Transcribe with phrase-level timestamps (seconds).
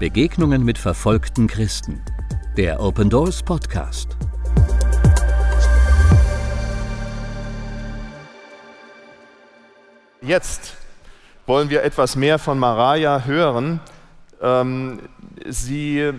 [0.00, 2.02] Begegnungen mit verfolgten Christen.
[2.56, 4.16] Der Open Doors Podcast.
[10.22, 10.74] Jetzt
[11.44, 13.80] wollen wir etwas mehr von Maraja hören.
[14.40, 15.00] Ähm,
[15.46, 16.10] sie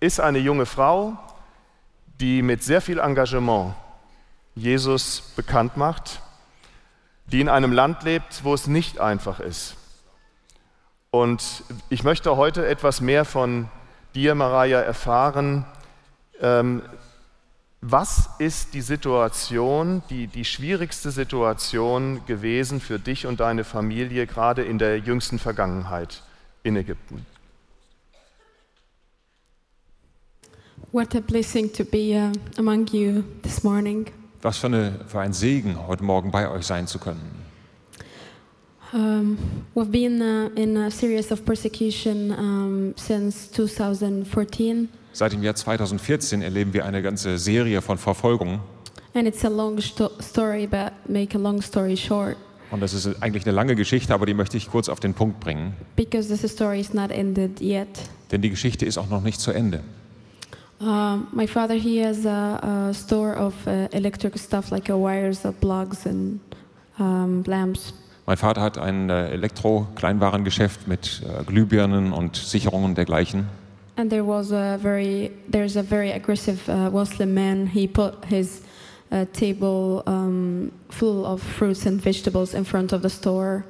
[0.00, 1.18] ist eine junge Frau,
[2.22, 3.74] die mit sehr viel Engagement
[4.54, 6.22] Jesus bekannt macht,
[7.26, 9.76] die in einem Land lebt, wo es nicht einfach ist.
[11.10, 13.68] Und ich möchte heute etwas mehr von
[14.14, 15.64] dir, Maraja, erfahren.
[16.40, 16.82] Ähm,
[17.80, 24.62] was ist die Situation, die, die schwierigste Situation gewesen für dich und deine Familie, gerade
[24.62, 26.22] in der jüngsten Vergangenheit
[26.62, 27.26] in Ägypten?
[30.92, 34.06] What a blessing to be uh, among you this morning.
[34.42, 37.49] Was für, eine, für ein Segen, heute Morgen bei euch sein zu können.
[38.92, 39.38] Um,
[39.74, 46.42] we've been uh, in a series of persecution um, since 2014, Seit dem Jahr 2014
[46.42, 48.58] erleben wir eine ganze Serie von Verfolgungen.
[49.14, 52.36] and it's a long sto- story, but make a long story short,
[52.72, 55.38] Und das ist eigentlich eine lange Geschichte, aber die möchte ich kurz auf den Punkt
[55.38, 55.74] bringen.
[55.96, 57.88] because this story is not ended yet.
[58.32, 59.82] Denn die Geschichte ist auch noch nicht zu Ende.
[60.80, 65.44] Um, my father, he has a, a store of uh, electric stuff like uh, wires,
[65.44, 66.40] uh, plugs, and
[66.98, 67.92] um, lamps.
[68.30, 73.48] Mein Vater hat ein äh, Elektro-Kleinwarengeschäft mit äh, Glühbirnen und Sicherungen dergleichen.
[73.96, 77.66] And there was a very, there's a very aggressive uh, Muslim man.
[77.66, 78.62] He put his
[79.10, 83.64] uh, table um, full of fruits and vegetables in front of the store.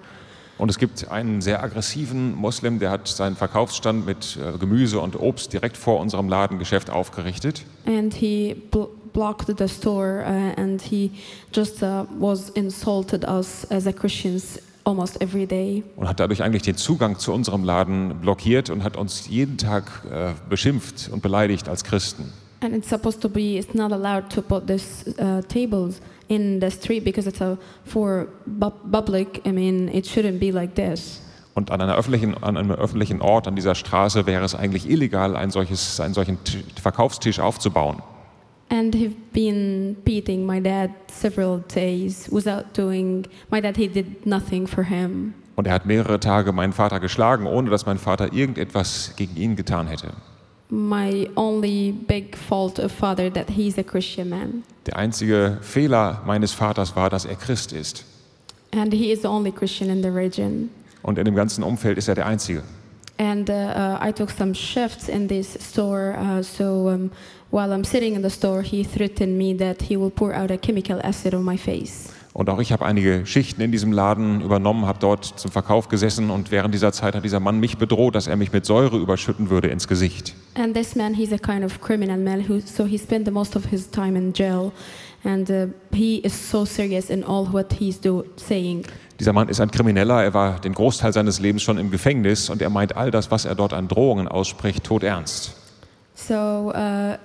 [0.59, 5.19] Und es gibt einen sehr aggressiven Muslim, der hat seinen Verkaufsstand mit äh, Gemüse und
[5.19, 7.65] Obst direkt vor unserem Ladengeschäft aufgerichtet.
[7.87, 8.55] And he
[9.13, 11.11] blocked the store uh, and he
[11.55, 15.83] just uh, was insulted us as a Christians almost every day.
[15.97, 19.85] und hat dadurch eigentlich den Zugang zu unserem Laden blockiert und hat uns jeden Tag
[20.11, 22.33] äh, beschimpft und beleidigt als Christen.
[22.63, 26.71] And it's supposed to be, it's not allowed to put these uh, tables in the
[26.71, 27.57] street because it's a,
[27.87, 28.27] for
[28.91, 29.41] public.
[29.47, 31.21] I mean, it shouldn't be like this.
[31.55, 35.37] Und an, einer öffentlichen, an einem öffentlichen Ort, an dieser Straße, wäre es eigentlich illegal,
[35.37, 38.03] ein solches, einen solchen T- Verkaufstisch aufzubauen.
[38.71, 44.67] And he've been beating my dad several days without doing, my dad, he did nothing
[44.67, 45.35] for him.
[45.57, 49.57] Und er hat mehrere Tage meinen Vater geschlagen, ohne dass mein Vater irgendetwas gegen ihn
[49.57, 50.13] getan hätte.
[50.71, 54.63] My only big fault of father that he's a Christian man.
[54.87, 58.05] Der einzige Fehler meines Vaters war, dass er Christ ist.
[58.73, 60.71] And he is the only Christian in the region.
[61.03, 62.63] Und in dem ganzen Umfeld ist er der Einzige.
[63.21, 66.17] And uh, uh, I took some shifts in this store.
[66.19, 67.11] Uh, so um,
[67.51, 70.57] while I'm sitting in the store, he threatened me that he will pour out a
[70.57, 72.15] chemical acid on my face.
[72.33, 76.31] Und auch ich habe einige Schichten in diesem Laden übernommen, habe dort zum Verkauf gesessen
[76.31, 79.51] und während dieser Zeit hat dieser Mann mich bedroht, dass er mich mit Säure überschütten
[79.51, 80.35] würde ins Gesicht.
[80.55, 83.55] And this man, he's a kind of criminal man, who, so he spent the most
[83.55, 84.73] of his time in jail.
[85.25, 88.87] And uh, he is so serious in all what he's do, saying.
[89.21, 92.63] Dieser Mann ist ein Krimineller, er war den Großteil seines Lebens schon im Gefängnis und
[92.63, 95.53] er meint all das, was er dort an Drohungen ausspricht, todernst.
[96.15, 97.19] So uh,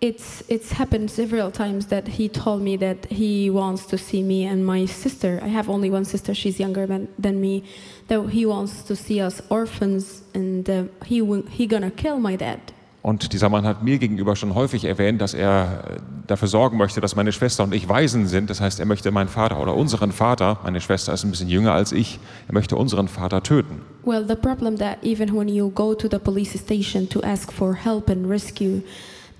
[0.00, 4.48] it's it's happened several times that he told me that he wants to see me
[4.48, 5.40] and my sister.
[5.42, 7.64] I have only one sister; she's younger than, than me.
[8.06, 12.69] That he wants to see us orphans, and uh, he he gonna kill my dad.
[13.02, 17.00] Und dieser Mann hat mir gegenüber schon häufig erwähnt, dass er äh, dafür sorgen möchte,
[17.00, 18.50] dass meine Schwester und ich Waisen sind.
[18.50, 21.72] Das heißt, er möchte meinen Vater oder unseren Vater, meine Schwester ist ein bisschen jünger
[21.72, 23.80] als ich, er möchte unseren Vater töten.
[24.04, 27.74] Well, the problem that even when you go to the police station to ask for
[27.74, 28.82] help and rescue,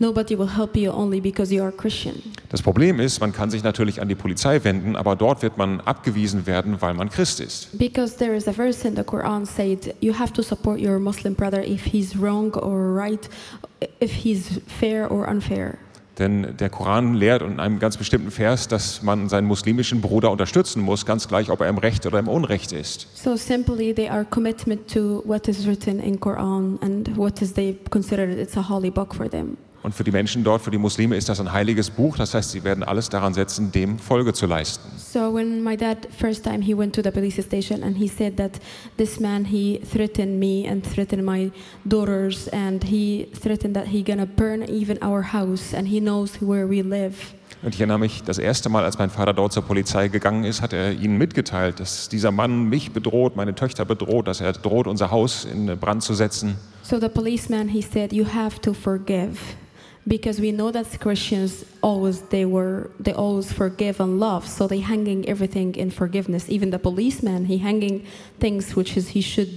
[0.00, 2.16] nobody will help you only because you are Christian.
[2.48, 5.80] Das Problem ist, man kann sich natürlich an die Polizei wenden, aber dort wird man
[5.82, 7.78] abgewiesen werden, weil man Christ ist.
[7.78, 11.34] Because there is a verse in the Quran said you have to support your Muslim
[11.34, 13.28] brother if he's wrong or right,
[14.00, 15.78] if he's fair or unfair.
[16.18, 20.82] Denn der Koran lehrt in einem ganz bestimmten Vers, dass man seinen muslimischen Bruder unterstützen
[20.82, 23.08] muss, ganz gleich, ob er im Recht oder im Unrecht ist.
[23.14, 27.78] So simply they are commitment to what is written in Quran and what is they
[27.88, 29.56] consider it's a holy book for them.
[29.82, 32.16] Und für die Menschen dort, für die Muslime ist das ein heiliges Buch.
[32.16, 34.90] Das heißt, sie werden alles daran setzen, dem Folge zu leisten.
[34.96, 38.36] So when my dad first time he went to the police station and he said
[38.36, 38.60] that
[38.98, 41.50] this man he threatened me and threatened my
[41.84, 46.66] daughters and he threatened that he gonna burn even our house and he knows where
[46.66, 47.39] we live.
[47.62, 50.62] Und ich erinnere mich, das erste Mal, als mein Vater dort zur Polizei gegangen ist,
[50.62, 54.86] hat er ihnen mitgeteilt, dass dieser Mann mich bedroht, meine Töchter bedroht, dass er droht,
[54.86, 56.56] unser Haus in Brand zu setzen.
[56.82, 59.38] So the policeman he said you have to forgive
[60.06, 64.82] because we know that Christians always they were they always forgive and love so they
[64.82, 68.04] hanging everything in forgiveness even the policeman he hanging
[68.40, 69.48] things which is he should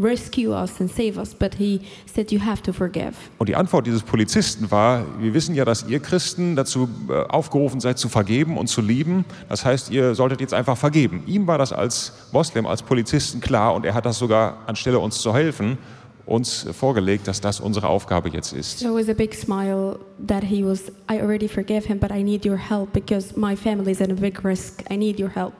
[0.00, 1.80] rescue us and save us, but he
[2.12, 3.12] said, You have to forgive.
[3.38, 7.80] Und die Antwort dieses Polizisten war, wir wissen ja, dass ihr Christen dazu äh, aufgerufen
[7.80, 9.24] seid, zu vergeben und zu lieben.
[9.48, 11.22] Das heißt, ihr solltet jetzt einfach vergeben.
[11.26, 15.20] Ihm war das als Moslem, als Polizisten klar und er hat das sogar, anstelle uns
[15.20, 15.78] zu helfen,
[16.26, 18.78] uns vorgelegt, dass das unsere Aufgabe jetzt ist.
[18.78, 22.46] So was a big smile that he was, I already forgave him, but I need
[22.46, 24.84] your help because my family is in a big risk.
[24.90, 25.54] I need your help.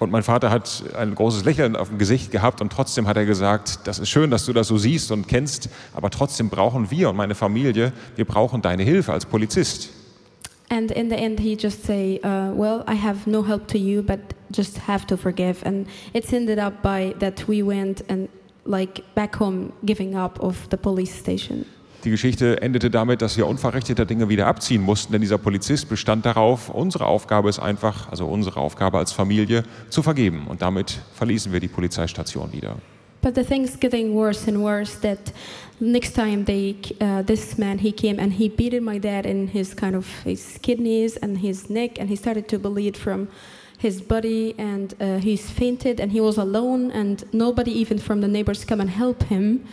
[0.00, 3.26] Und mein Vater hat ein großes Lächeln auf dem Gesicht gehabt und trotzdem hat er
[3.26, 7.10] gesagt, das ist schön, dass du das so siehst und kennst, aber trotzdem brauchen wir
[7.10, 9.90] und meine Familie, wir brauchen deine Hilfe als Polizist.
[10.70, 14.02] And in the end, he just say, uh, "Well, I have no help to you,
[14.02, 14.20] but
[14.54, 18.28] just have to forgive." And it's ended up by that we went and
[18.64, 21.66] like back home, giving up of the police station.
[22.04, 26.24] Die Geschichte endete damit, dass wir unverrichteter Dinge wieder abziehen mussten, denn dieser Polizist bestand
[26.24, 30.46] darauf, unsere Aufgabe ist einfach, also unsere Aufgabe als Familie, zu vergeben.
[30.48, 32.76] Und damit verließen wir die Polizeistation wieder.
[33.22, 34.98] But the thing's getting worse and worse.
[35.02, 35.18] That
[35.78, 39.76] next time they, uh, this man, he came and he beated my dad in his
[39.76, 43.28] kind of his kidneys and his neck, and he started to bleed from
[43.76, 48.28] his body, and uh, he's fainted, and he was alone, and nobody even from the
[48.28, 49.66] neighbors come and help him.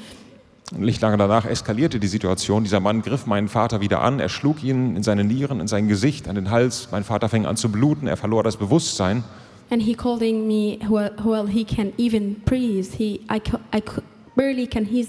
[0.76, 2.64] Nicht lange danach eskalierte die Situation.
[2.64, 5.88] Dieser Mann griff meinen Vater wieder an, er schlug ihn in seine Nieren, in sein
[5.88, 6.90] Gesicht, an den Hals.
[6.92, 9.24] Mein Vater fing an zu bluten, er verlor das Bewusstsein.
[9.70, 12.88] And he calling me, well, well he can even breathe.
[12.98, 13.42] He, I,
[13.74, 13.82] I
[14.36, 15.08] barely can he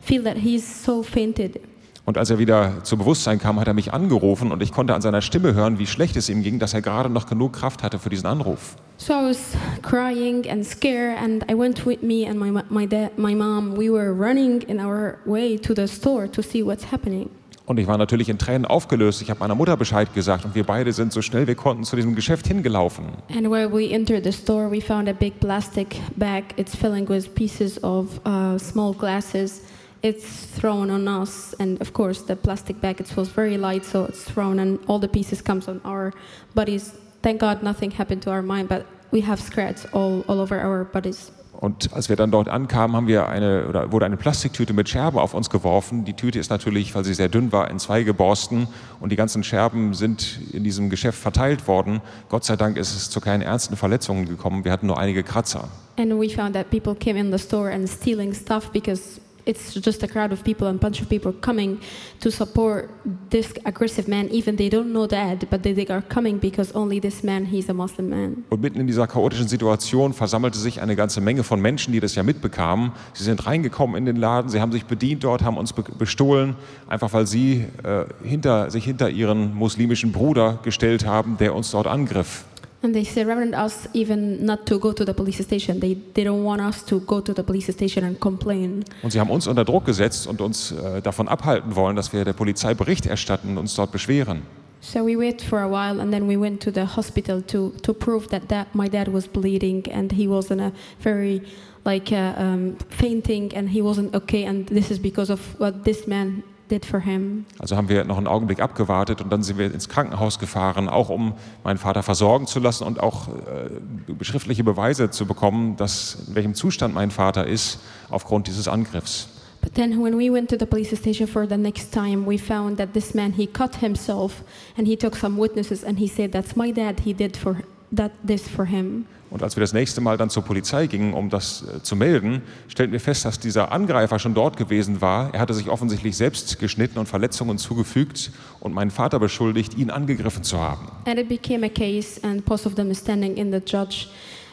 [0.00, 1.60] feel that he's so fainted.
[2.06, 5.00] Und als er wieder zu Bewusstsein kam, hat er mich angerufen und ich konnte an
[5.00, 7.98] seiner Stimme hören, wie schlecht es ihm ging, dass er gerade noch genug Kraft hatte
[7.98, 8.76] für diesen Anruf.
[8.98, 13.18] So I was crying and scared, and I went with me and my my dad,
[13.18, 13.76] my mom.
[13.76, 17.28] We were running in our way to the store to see what's happening.
[17.66, 19.22] Und ich war natürlich in Tränen aufgelöst.
[19.22, 21.96] Ich habe meiner Mutter Bescheid gesagt und wir beide sind so schnell wir konnten zu
[21.96, 23.06] diesem Geschäft hingelaufen.
[23.34, 26.44] And where we entered the store, we found a big plastic bag.
[26.56, 29.62] It's filling with pieces of uh, small glasses.
[30.04, 34.04] It's thrown on us, and of course, the plastic bag it was very light, so
[34.04, 36.12] it's thrown, and all the pieces comes on our
[36.54, 36.92] bodies.
[37.22, 40.84] Thank God, nothing happened to our mind, but we have scratches all, all over our
[40.84, 41.32] bodies.
[41.58, 45.18] Und als wir dann dort ankamen, haben wir eine, oder wurde eine Plastiktüte mit Scherben
[45.18, 46.04] auf uns geworfen.
[46.04, 48.68] Die Tüte ist natürlich, weil sie sehr dünn war, in zwei geborsten
[49.00, 52.02] und die ganzen Scherben sind in diesem Geschäft verteilt worden.
[52.28, 54.66] Gott sei Dank ist es zu keinen ernsten Verletzungen gekommen.
[54.66, 55.68] Wir hatten nur einige Kratzer.
[55.96, 60.02] And we found that people came in the store and stealing stuff because it's just
[60.02, 61.78] a crowd of people and bunch of people coming
[62.20, 62.90] to support
[63.30, 64.28] this aggressive man.
[64.30, 67.74] Even they don't know that, but they, are coming because only this man, he's a
[67.74, 68.44] Muslim man.
[68.50, 72.14] Und mitten in dieser chaotischen Situation versammelte sich eine ganze Menge von Menschen, die das
[72.14, 72.92] ja mitbekamen.
[73.12, 76.56] Sie sind reingekommen in den Laden, sie haben sich bedient dort, haben uns be bestohlen,
[76.88, 81.86] einfach weil sie äh, hinter, sich hinter ihren muslimischen Bruder gestellt haben, der uns dort
[81.86, 82.44] angriff.
[82.84, 85.80] And they surrounded us even not to go to the police station.
[85.80, 88.84] They, they don't want us to go to the police station and complain.
[89.02, 92.26] Und sie haben uns unter Druck gesetzt und uns äh, davon abhalten wollen, dass wir
[92.26, 94.42] der Polizei Bericht erstatten und uns dort beschweren.
[94.82, 97.94] So we waited for a while and then we went to the hospital to, to
[97.94, 101.40] prove that, that my dad was bleeding and he was in a very
[101.86, 106.06] like uh, um, fainting and he wasn't okay and this is because of what this
[106.06, 107.44] man did for him.
[107.58, 111.08] Also haben wir noch einen Augenblick abgewartet und dann sind wir ins Krankenhaus gefahren, auch
[111.08, 116.34] um meinen Vater versorgen zu lassen und auch äh, schriftliche Beweise zu bekommen, dass in
[116.34, 117.80] welchem Zustand mein Vater ist
[118.10, 119.28] aufgrund dieses Angriffs.
[119.60, 122.76] But then when we went to the police station for the next time, we found
[122.76, 124.44] that this man he cut himself
[124.76, 127.00] and he took some witnesses and he said that's my dad.
[127.00, 127.56] He did for
[127.96, 129.06] that this for him.
[129.30, 132.42] Und als wir das nächste Mal dann zur Polizei gingen, um das äh, zu melden,
[132.68, 135.34] stellten wir fest, dass dieser Angreifer schon dort gewesen war.
[135.34, 140.44] Er hatte sich offensichtlich selbst geschnitten und Verletzungen zugefügt und meinen Vater beschuldigt, ihn angegriffen
[140.44, 140.86] zu haben.
[141.06, 144.06] And it became a case, and both of them standing in the judge.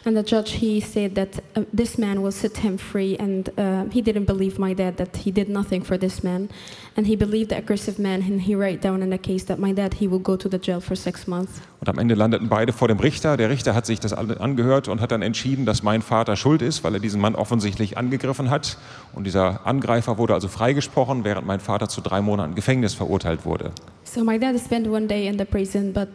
[0.03, 3.85] And the judge, he said that uh, this man will set him free, and uh,
[3.91, 6.49] he didn't believe my dad that he did nothing for this man,
[6.97, 9.71] and he believed the aggressive man, and he wrote down in the case that my
[9.71, 11.61] dad he will go to the jail for six months.
[11.79, 13.37] Und am Ende landeten beide vor dem Richter.
[13.37, 16.83] Der Richter hat sich das angehört und hat dann entschieden, dass mein Vater schuld ist,
[16.83, 18.77] weil er diesen Mann offensichtlich angegriffen hat.
[19.13, 23.71] Und dieser Angreifer wurde also freigesprochen, während mein Vater zu drei Monaten Gefängnis verurteilt wurde.
[24.03, 26.09] So my dad spent one day in the prison, but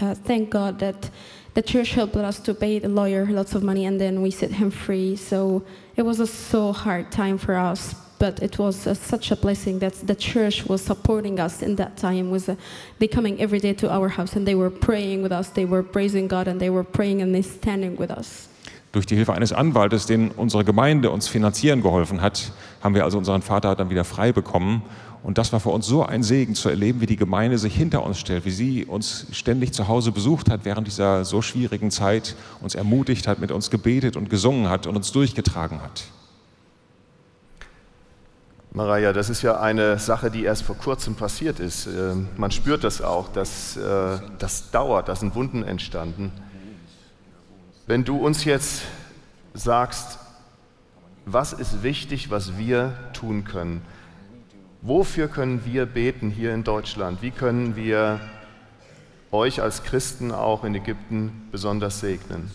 [0.00, 1.10] uh, thank God that
[1.54, 4.52] the church helped us to pay the lawyer lots of money, and then we set
[4.52, 5.16] him free.
[5.16, 5.64] So
[5.96, 9.94] it was a so hard time for us, but it was such a blessing that
[9.94, 12.30] the church was supporting us in that time.
[12.30, 12.56] Was uh,
[12.98, 15.82] they coming every day to our house and they were praying with us, they were
[15.82, 18.48] praising God, and they were praying and they standing with us.
[18.92, 23.16] Durch die Hilfe eines Anwaltes, den unsere Gemeinde uns finanzieren geholfen hat, haben wir also
[23.16, 24.82] unseren Vater dann wieder frei bekommen.
[25.22, 28.04] Und das war für uns so ein Segen zu erleben, wie die Gemeinde sich hinter
[28.04, 32.36] uns stellt, wie sie uns ständig zu Hause besucht hat während dieser so schwierigen Zeit,
[32.60, 36.04] uns ermutigt hat, mit uns gebetet und gesungen hat und uns durchgetragen hat.
[38.74, 41.86] Maria, das ist ja eine Sache, die erst vor kurzem passiert ist.
[41.86, 46.32] Äh, Man spürt das auch, dass äh, das dauert, da sind Wunden entstanden.
[47.86, 48.82] Wenn du uns jetzt
[49.54, 50.18] sagst,
[51.24, 53.82] was ist wichtig, was wir tun können?
[54.82, 57.22] Wofür können wir beten hier in Deutschland?
[57.22, 58.20] Wie können wir
[59.32, 62.50] euch als Christen auch in Ägypten besonders segnen?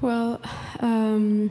[0.00, 0.38] Well,
[0.80, 1.50] um,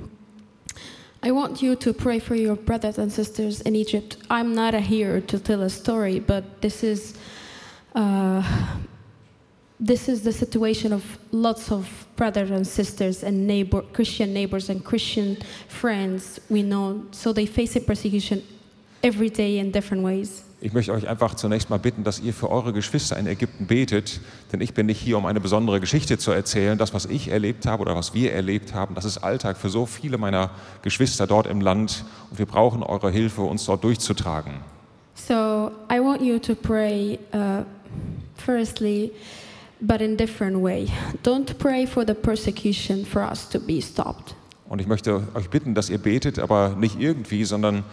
[1.21, 4.17] I want you to pray for your brothers and sisters in Egypt.
[4.29, 7.15] I'm not here to tell a story, but this is
[7.95, 8.43] uh,
[9.79, 14.83] this is the situation of lots of brothers and sisters and neighbor Christian neighbors and
[14.83, 15.37] Christian
[15.67, 17.03] friends we know.
[17.11, 18.41] So they face a persecution
[19.03, 20.43] every day in different ways.
[20.61, 24.19] Ich möchte euch einfach zunächst mal bitten, dass ihr für eure Geschwister in Ägypten betet,
[24.51, 26.77] denn ich bin nicht hier, um eine besondere Geschichte zu erzählen.
[26.77, 29.85] Das, was ich erlebt habe oder was wir erlebt haben, das ist Alltag für so
[29.85, 30.49] viele meiner
[30.81, 34.53] Geschwister dort im Land und wir brauchen eure Hilfe, uns dort durchzutragen.
[35.13, 37.63] So I want you to pray uh,
[38.45, 39.11] firstly,
[39.81, 40.87] but in different way.
[41.23, 44.35] Don't pray for the persecution for us to be stopped.
[44.67, 47.83] Und ich möchte euch bitten, dass ihr betet, aber nicht irgendwie, sondern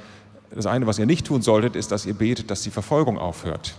[0.54, 3.74] das eine, was ihr nicht tun solltet, ist, dass ihr betet, dass die Verfolgung aufhört.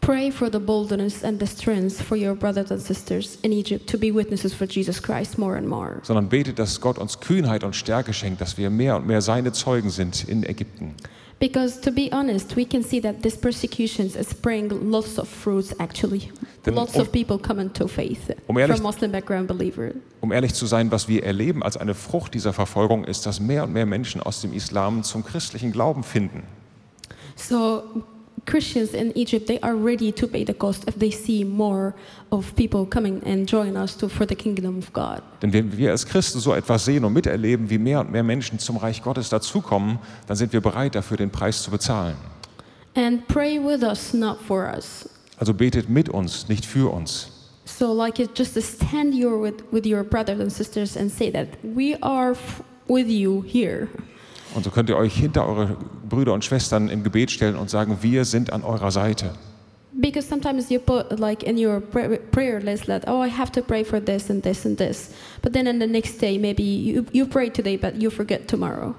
[0.00, 3.98] Pray for the boldness and the strength for your brothers and sisters in Egypt to
[3.98, 6.00] be witnesses for Jesus Christ more and more.
[6.02, 9.52] sondern betet, dass Gott uns Kühnheit und Stärke schenkt, dass wir mehr und mehr seine
[9.52, 10.94] Zeugen sind in Ägypten.
[11.40, 15.72] Because to be honest, we can see that these persecutions is bring lots of fruits
[15.78, 16.32] actually.
[16.64, 19.92] Then lots um- of people coming to faith um ehrlich- from Muslim background believer.
[20.20, 23.62] Um ehrlich zu sein, was wir erleben als eine Frucht dieser Verfolgung, ist, dass mehr
[23.62, 26.42] und mehr Menschen aus dem Islam zum christlichen Glauben finden.
[27.36, 27.82] So
[28.48, 31.94] Christians in Egypt, they are ready to pay the cost if they see more
[32.30, 35.22] of people coming and join us to, for the kingdom of God.
[35.42, 38.58] Denn wenn wir als Christen so etwas sehen und miterleben, wie mehr und mehr Menschen
[38.58, 42.16] zum Reich Gottes dazukommen, dann sind wir bereit dafür, den Preis zu bezahlen.
[42.94, 45.08] And pray with us, not for us.
[45.36, 47.30] Also betet mit uns, nicht für uns.
[47.64, 51.48] So like it just stand here with, with your brothers and sisters and say that
[51.62, 52.34] we are
[52.88, 53.88] with you here.
[54.54, 55.76] Und so könnt ihr euch hinter eure
[56.08, 59.30] Brüder und Schwestern im Gebet stellen und sagen, wir sind an eurer Seite.
[59.92, 63.62] Because sometimes you put like in your pray- prayer list that oh I have to
[63.62, 65.10] pray for this and this and this,
[65.42, 68.94] but then on the next day maybe you you pray today but you forget tomorrow.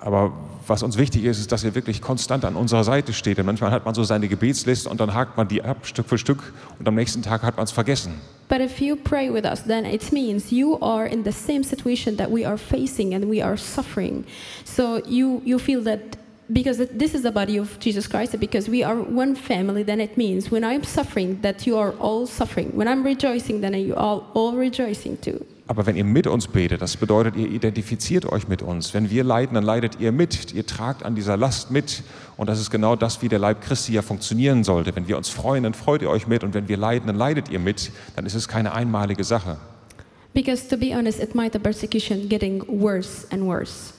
[0.00, 0.32] Aber
[0.66, 3.38] was uns wichtig ist, ist, dass ihr wirklich konstant an unserer Seite steht.
[3.38, 6.18] Denn manchmal hat man so seine Gebetsliste und dann hakt man die ab Stück für
[6.18, 8.14] Stück und am nächsten Tag hat man es vergessen.
[8.52, 12.16] But if you pray with us, then it means you are in the same situation
[12.16, 14.26] that we are facing and we are suffering.
[14.64, 16.18] So you, you feel that
[16.52, 20.18] because this is the body of Jesus Christ, because we are one family, then it
[20.18, 22.76] means when I'm suffering, that you are all suffering.
[22.76, 25.46] When I'm rejoicing, then you are all rejoicing too.
[25.68, 28.94] Aber wenn ihr mit uns betet, das bedeutet, ihr identifiziert euch mit uns.
[28.94, 30.52] Wenn wir leiden, dann leidet ihr mit.
[30.52, 32.02] Ihr tragt an dieser Last mit.
[32.36, 34.94] Und das ist genau das, wie der Leib Christi ja funktionieren sollte.
[34.96, 36.42] Wenn wir uns freuen, dann freut ihr euch mit.
[36.42, 37.92] Und wenn wir leiden, dann leidet ihr mit.
[38.16, 39.56] Dann ist es keine einmalige Sache.
[40.34, 43.92] Because to be honest, it might the persecution getting worse and worse.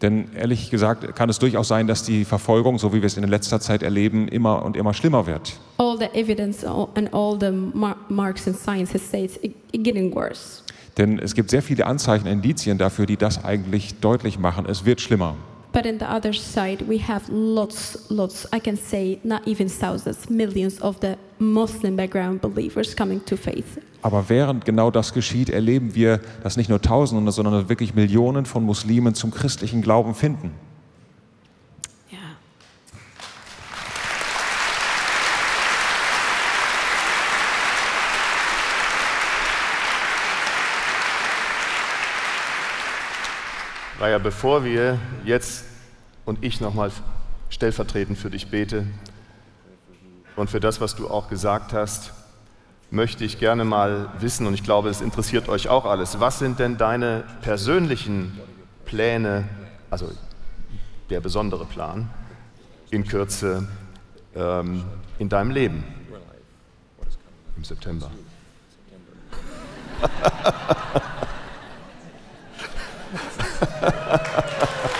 [0.00, 3.24] Denn ehrlich gesagt kann es durchaus sein, dass die Verfolgung, so wie wir es in
[3.24, 5.58] letzter Zeit erleben, immer und immer schlimmer wird.
[5.76, 10.14] All the evidence and all the mar- marks and signs has said it's it getting
[10.14, 10.62] worse.
[10.98, 14.66] Denn es gibt sehr viele Anzeichen, Indizien dafür, die das eigentlich deutlich machen.
[14.66, 15.36] Es wird schlimmer.
[15.72, 20.28] But in the other side, we have lots, lots, I can say not even thousands,
[20.28, 23.78] millions of the Muslim background believers coming to faith.
[24.02, 28.64] Aber während genau das geschieht, erleben wir, dass nicht nur Tausende, sondern wirklich Millionen von
[28.64, 30.52] Muslimen zum christlichen Glauben finden.
[44.00, 45.66] Raya, bevor wir jetzt
[46.24, 46.90] und ich nochmal
[47.50, 48.86] stellvertretend für dich bete
[50.36, 52.14] und für das, was du auch gesagt hast,
[52.90, 56.58] möchte ich gerne mal wissen, und ich glaube, es interessiert euch auch alles, was sind
[56.58, 58.40] denn deine persönlichen
[58.86, 59.46] Pläne,
[59.90, 60.10] also
[61.10, 62.08] der besondere Plan,
[62.90, 63.68] in Kürze
[64.34, 64.82] ähm,
[65.18, 65.84] in deinem Leben
[67.54, 68.10] im September?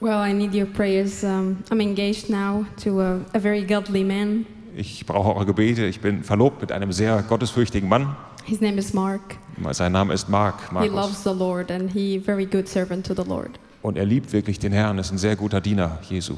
[0.00, 1.24] Well, I need your prayers.
[1.24, 4.46] Um, I'm engaged now to a, a very godly man.
[4.76, 5.86] Ich brauche eure Gebete.
[5.86, 8.14] Ich bin verlobt mit einem sehr gottesfürchtigen Mann.
[8.44, 9.36] His name is Mark.
[9.72, 10.54] Sein Name ist Mark.
[10.68, 10.92] He Markus.
[10.92, 13.58] loves the Lord and he very good servant to the Lord.
[13.82, 16.34] Und er liebt wirklich den Herrn, ist ein sehr guter Diener Jesu.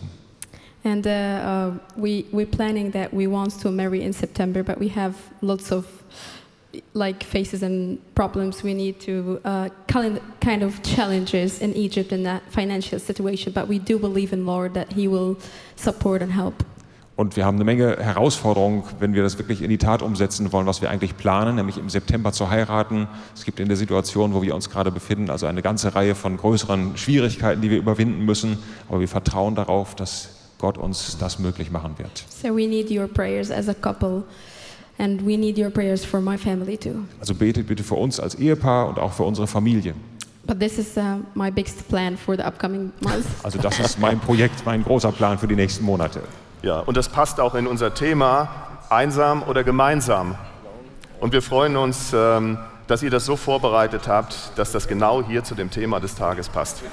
[0.85, 4.89] And uh, uh, we we're planning that we want to marry in September, but we
[4.89, 5.87] have lots of
[6.95, 8.63] like faces and problems.
[8.63, 13.53] We need to uh, kind of challenges in Egypt in that financial situation.
[13.53, 15.37] But we do believe in Lord that He will
[15.77, 16.65] support and help.
[17.17, 20.67] Und wir haben eine Menge Herausforderungen, wenn wir das wirklich in die Tat umsetzen wollen,
[20.67, 23.09] was wir eigentlich planen, nämlich im September zu heiraten.
[23.35, 26.39] Es gibt in der Situation, wo wir uns gerade befinden, also eine ganze Reihe von
[26.39, 28.57] größeren Schwierigkeiten, die wir überwinden müssen.
[28.89, 32.25] Aber wir vertrauen darauf, dass Gott uns das möglich machen wird.
[32.29, 34.23] So we need your prayers as a couple,
[34.99, 37.05] and we need your prayers for my family too.
[37.19, 39.95] Also betet bitte für uns als Ehepaar und auch für unsere Familie.
[40.47, 43.29] But this is uh, my biggest plan for the upcoming months.
[43.43, 46.23] Also das ist mein Projekt, mein großer Plan für die nächsten Monate.
[46.63, 48.49] Ja, und das passt auch in unser Thema
[48.91, 50.37] einsam oder gemeinsam.
[51.21, 55.45] Und wir freuen uns, ähm, dass ihr das so vorbereitet habt, dass das genau hier
[55.45, 56.83] zu dem Thema des Tages passt.